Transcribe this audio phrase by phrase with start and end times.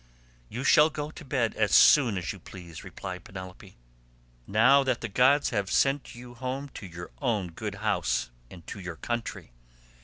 [0.49, 3.77] "You shall go to bed as soon as you please," replied Penelope,
[4.47, 8.79] "now that the gods have sent you home to your own good house and to
[8.79, 9.51] your country.